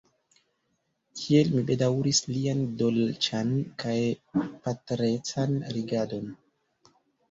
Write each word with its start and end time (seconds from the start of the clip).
Kiel 1.19 1.51
mi 1.57 1.63
bedaŭris 1.67 2.23
lian 2.31 2.65
dolĉan 2.81 3.55
kaj 3.87 3.97
patrecan 4.43 5.59
regadon! 5.81 6.39